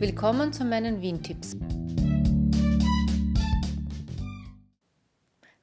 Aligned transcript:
Willkommen 0.00 0.52
zu 0.52 0.64
meinen 0.64 1.02
Wien-Tipps. 1.02 1.56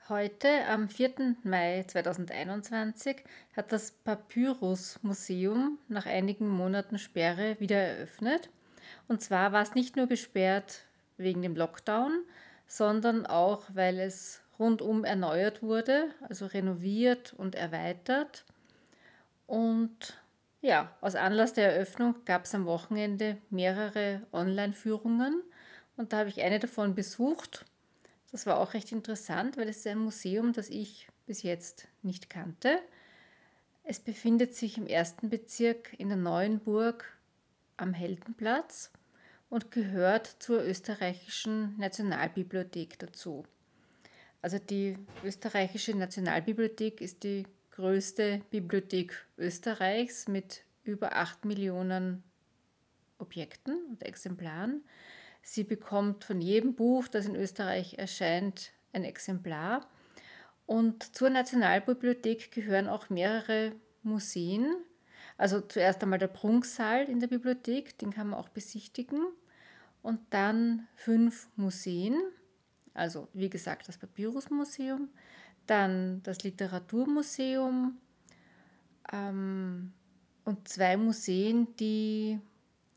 Heute, 0.10 0.50
am 0.68 0.90
4. 0.90 1.38
Mai 1.44 1.86
2021, 1.88 3.24
hat 3.56 3.72
das 3.72 3.92
Papyrus 3.92 5.00
Museum 5.04 5.80
nach 5.88 6.06
einigen 6.06 6.50
Monaten 6.50 7.00
Sperre 7.00 7.58
wieder 7.62 7.78
eröffnet. 7.78 8.50
Und 9.08 9.22
zwar 9.22 9.54
war 9.54 9.62
es 9.62 9.74
nicht 9.74 9.96
nur 9.96 10.08
gesperrt 10.08 10.82
wegen 11.16 11.42
dem 11.42 11.56
Lockdown, 11.56 12.26
sondern 12.68 13.26
auch, 13.26 13.64
weil 13.74 14.00
es 14.00 14.42
rundum 14.60 15.06
erneuert 15.06 15.64
wurde, 15.64 16.10
also 16.28 16.46
renoviert 16.46 17.34
und 17.38 17.56
erweitert. 17.56 18.44
Und 19.48 20.20
ja, 20.66 20.92
aus 21.02 21.16
Anlass 21.16 21.54
der 21.54 21.74
Eröffnung 21.74 22.16
gab 22.26 22.46
es 22.46 22.56
am 22.56 22.66
Wochenende 22.66 23.38
mehrere 23.50 24.22
Online-Führungen 24.32 25.42
und 25.98 26.12
da 26.12 26.20
habe 26.20 26.30
ich 26.30 26.42
eine 26.42 26.60
davon 26.60 26.96
besucht 26.96 27.66
das 28.36 28.46
war 28.46 28.60
auch 28.60 28.74
recht 28.74 28.92
interessant, 28.92 29.56
weil 29.56 29.70
es 29.70 29.78
ist 29.78 29.88
ein 29.88 29.98
Museum, 29.98 30.52
das 30.52 30.70
ich 30.70 31.08
bis 31.26 31.42
jetzt 31.42 31.88
nicht 32.02 32.30
kannte. 32.30 32.80
Es 33.86 34.02
befindet 34.02 34.54
sich 34.54 34.78
im 34.78 34.88
ersten 34.88 35.30
Bezirk 35.30 35.98
in 35.98 36.10
der 36.10 36.18
Neuen 36.18 36.60
Burg 36.60 37.18
am 37.78 37.94
Heldenplatz 37.94 38.92
und 39.50 39.72
gehört 39.72 40.28
zur 40.40 40.62
österreichischen 40.66 41.78
Nationalbibliothek 41.78 43.00
dazu. 43.00 43.46
Also 44.42 44.60
die 44.60 44.98
österreichische 45.24 45.96
Nationalbibliothek 45.96 47.00
ist 47.00 47.24
die 47.24 47.48
größte 47.76 48.42
Bibliothek 48.52 49.26
Österreichs 49.38 50.28
mit 50.28 50.64
über 50.84 51.16
8 51.16 51.44
Millionen 51.44 52.24
Objekten 53.18 53.86
und 53.90 54.04
Exemplaren. 54.04 54.84
Sie 55.42 55.64
bekommt 55.64 56.24
von 56.24 56.42
jedem 56.42 56.74
Buch, 56.74 57.08
das 57.08 57.26
in 57.26 57.36
Österreich 57.36 57.96
erscheint, 57.98 58.72
ein 58.94 59.04
Exemplar. 59.04 59.88
Und 60.66 61.16
zur 61.16 61.30
Nationalbibliothek 61.30 62.52
gehören 62.52 62.88
auch 62.88 63.10
mehrere 63.10 63.74
Museen. 64.04 64.74
Also 65.38 65.60
zuerst 65.60 66.02
einmal 66.02 66.20
der 66.20 66.28
Prunksaal 66.28 67.04
in 67.06 67.20
der 67.20 67.28
Bibliothek, 67.28 67.98
den 68.00 68.12
kann 68.12 68.30
man 68.30 68.40
auch 68.40 68.50
besichtigen. 68.50 69.20
Und 70.02 70.20
dann 70.30 70.88
fünf 70.96 71.50
Museen, 71.58 72.18
also 72.94 73.28
wie 73.34 73.50
gesagt 73.50 73.90
das 73.90 73.98
Papyrusmuseum, 73.98 75.10
dann 75.68 76.22
das 76.24 76.44
Literaturmuseum 76.44 77.98
ähm, 79.12 79.94
und 80.44 80.68
zwei 80.68 80.98
Museen, 80.98 81.76
die 81.78 82.40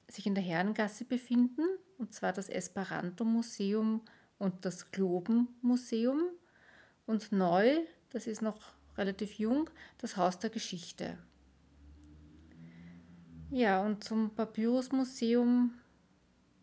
sich 0.08 0.26
in 0.26 0.34
der 0.34 0.44
Herrengasse 0.44 1.04
befinden 1.04 1.64
und 1.98 2.14
zwar 2.14 2.32
das 2.32 2.48
Esperanto-Museum 2.48 4.00
und 4.38 4.64
das 4.64 4.90
Globen-Museum. 4.90 6.22
Und 7.06 7.32
neu, 7.32 7.78
das 8.10 8.26
ist 8.26 8.40
noch 8.40 8.58
relativ 8.96 9.34
jung, 9.34 9.68
das 9.98 10.16
Haus 10.16 10.38
der 10.38 10.50
Geschichte. 10.50 11.18
Ja, 13.50 13.84
und 13.84 14.04
zum 14.04 14.34
Papyrus-Museum 14.34 15.72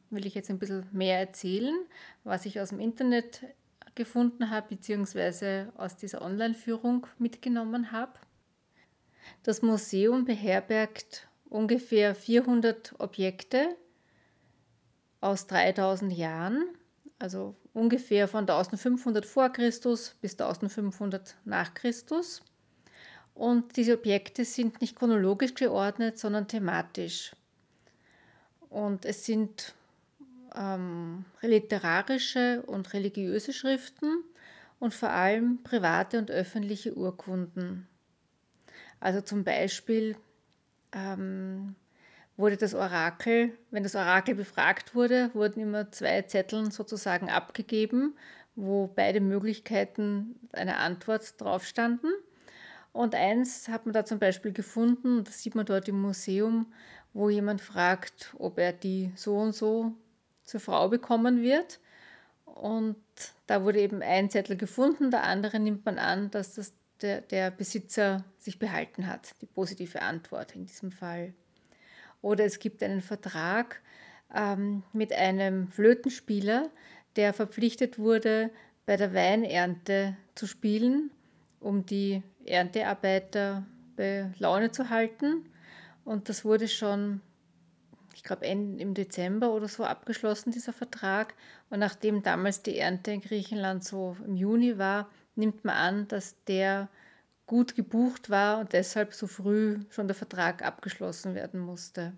will 0.10 0.26
ich 0.26 0.36
jetzt 0.36 0.50
ein 0.50 0.60
bisschen 0.60 0.88
mehr 0.92 1.20
erzählen, 1.20 1.76
was 2.24 2.46
ich 2.46 2.60
aus 2.60 2.70
dem 2.70 2.80
Internet 2.80 3.42
gefunden 3.96 4.50
habe, 4.50 4.76
beziehungsweise 4.76 5.72
aus 5.78 5.96
dieser 5.96 6.22
Online-Führung 6.22 7.08
mitgenommen 7.18 7.92
habe. 7.92 8.14
Das 9.44 9.62
Museum 9.62 10.26
beherbergt 10.26 11.28
ungefähr 11.50 12.14
400 12.14 12.96
Objekte, 13.00 13.76
aus 15.22 15.48
3000 15.48 16.14
Jahren, 16.14 16.68
also 17.18 17.56
ungefähr 17.74 18.28
von 18.28 18.42
1500 18.42 19.26
vor 19.26 19.50
Christus 19.50 20.16
bis 20.22 20.34
1500 20.34 21.36
nach 21.46 21.74
Christus. 21.74 22.42
Und 23.34 23.76
diese 23.76 23.98
Objekte 23.98 24.46
sind 24.46 24.82
nicht 24.82 24.96
chronologisch 24.96 25.54
geordnet, 25.56 26.20
sondern 26.20 26.48
thematisch. 26.48 27.36
Und 28.70 29.06
es 29.06 29.26
sind 29.26 29.75
ähm, 30.56 31.26
literarische 31.42 32.64
und 32.66 32.94
religiöse 32.94 33.54
Schriften 33.54 34.24
und 34.80 34.94
vor 34.94 35.10
allem 35.10 35.64
private 35.64 36.18
und 36.18 36.32
öffentliche 36.32 36.96
Urkunden. 36.96 37.88
Also 39.00 39.22
zum 39.22 39.44
Beispiel 39.44 40.16
ähm, 40.92 41.76
wurde 42.38 42.58
das 42.58 42.74
Orakel, 42.74 43.58
wenn 43.72 43.84
das 43.84 43.96
Orakel 43.96 44.36
befragt 44.36 44.96
wurde, 44.96 45.30
wurden 45.34 45.62
immer 45.62 45.92
zwei 45.92 46.22
Zetteln 46.24 46.72
sozusagen 46.72 47.30
abgegeben, 47.30 48.16
wo 48.56 48.88
beide 48.88 49.22
Möglichkeiten 49.22 50.36
einer 50.54 50.80
Antwort 50.80 51.40
drauf 51.40 51.66
standen. 51.66 52.08
Und 52.94 53.14
eins 53.14 53.68
hat 53.68 53.86
man 53.86 53.94
da 53.94 54.06
zum 54.06 54.20
Beispiel 54.20 54.54
gefunden, 54.54 55.24
das 55.26 55.44
sieht 55.44 55.56
man 55.56 55.66
dort 55.66 55.90
im 55.90 56.02
Museum, 56.02 56.68
wo 57.14 57.30
jemand 57.30 57.62
fragt, 57.62 58.34
ob 58.38 58.58
er 58.58 58.72
die 58.74 59.12
so 59.16 59.38
und 59.38 59.54
so 59.54 59.94
zur 60.46 60.60
Frau 60.60 60.90
bekommen 60.90 61.42
wird. 61.42 61.80
Und 62.46 62.96
da 63.48 63.64
wurde 63.64 63.82
eben 63.82 64.02
ein 64.02 64.30
Zettel 64.30 64.56
gefunden, 64.56 65.12
der 65.12 65.24
andere 65.24 65.60
nimmt 65.60 65.86
man 65.86 66.00
an, 66.00 66.32
dass 66.32 66.54
das 66.54 66.74
der, 67.02 67.22
der 67.22 67.52
Besitzer 67.52 68.24
sich 68.40 68.60
behalten 68.60 69.08
hat, 69.08 69.36
die 69.42 69.46
positive 69.46 70.02
Antwort 70.02 70.56
in 70.56 70.66
diesem 70.66 70.92
Fall. 70.92 71.34
Oder 72.22 72.46
es 72.46 72.60
gibt 72.60 72.82
einen 72.82 73.02
Vertrag 73.02 73.82
ähm, 74.34 74.84
mit 74.94 75.14
einem 75.14 75.68
Flötenspieler, 75.68 76.70
der 77.16 77.34
verpflichtet 77.34 78.00
wurde, 78.00 78.50
bei 78.86 78.98
der 78.98 79.14
Weinernte 79.14 80.16
zu 80.36 80.48
spielen, 80.48 81.12
um 81.60 81.86
die 81.86 82.24
Erntearbeiter 82.46 83.66
bei 83.96 84.32
Laune 84.38 84.72
zu 84.72 84.90
halten. 84.90 85.46
Und 86.04 86.30
das 86.30 86.46
wurde 86.46 86.68
schon, 86.68 87.22
ich 88.16 88.24
glaube, 88.24 88.46
im 88.46 88.94
Dezember 88.94 89.52
oder 89.52 89.68
so 89.68 89.84
abgeschlossen, 89.84 90.52
dieser 90.52 90.72
Vertrag. 90.72 91.34
Und 91.70 91.80
nachdem 91.80 92.24
damals 92.24 92.62
die 92.62 92.78
Ernte 92.78 93.12
in 93.12 93.22
Griechenland 93.22 93.84
so 93.84 94.16
im 94.26 94.36
Juni 94.36 94.78
war, 94.78 95.10
nimmt 95.36 95.66
man 95.66 95.76
an, 95.76 96.08
dass 96.08 96.42
der 96.46 96.88
gut 97.46 97.76
gebucht 97.76 98.30
war 98.30 98.60
und 98.60 98.72
deshalb 98.72 99.14
so 99.14 99.28
früh 99.28 99.80
schon 99.90 100.08
der 100.08 100.16
Vertrag 100.16 100.64
abgeschlossen 100.64 101.36
werden 101.36 101.60
musste. 101.60 102.14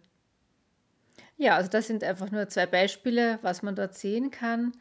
Ja, 1.36 1.56
also 1.56 1.70
das 1.70 1.88
sind 1.88 2.04
einfach 2.04 2.32
nur 2.32 2.48
zwei 2.48 2.68
Beispiele, 2.68 3.40
was 3.42 3.64
man 3.64 3.76
dort 3.76 3.96
sehen 3.96 4.30
kann. 4.30 4.74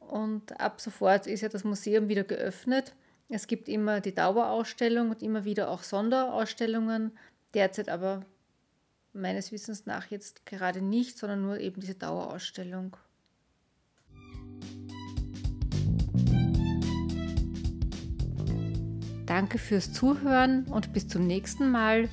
Und 0.00 0.60
ab 0.60 0.80
sofort 0.80 1.26
ist 1.28 1.40
ja 1.40 1.48
das 1.48 1.64
Museum 1.64 2.08
wieder 2.08 2.24
geöffnet. 2.24 2.94
Es 3.28 3.46
gibt 3.46 3.68
immer 3.68 4.00
die 4.00 4.14
Dauerausstellung 4.14 5.10
und 5.10 5.22
immer 5.22 5.44
wieder 5.44 5.70
auch 5.70 5.84
Sonderausstellungen. 5.84 7.12
Derzeit 7.54 7.88
aber 7.88 8.24
meines 9.12 9.52
Wissens 9.52 9.86
nach 9.86 10.10
jetzt 10.10 10.44
gerade 10.46 10.82
nicht, 10.82 11.16
sondern 11.18 11.42
nur 11.42 11.60
eben 11.60 11.80
diese 11.80 11.94
Dauerausstellung. 11.94 12.96
Danke 19.26 19.58
fürs 19.58 19.92
Zuhören 19.92 20.64
und 20.66 20.92
bis 20.92 21.06
zum 21.08 21.26
nächsten 21.26 21.70
Mal. 21.70 22.08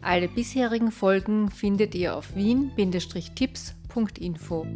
Alle 0.00 0.28
bisherigen 0.28 0.92
Folgen 0.92 1.50
findet 1.50 1.94
ihr 1.94 2.16
auf 2.16 2.34
wien-tipps.info. 2.36 4.66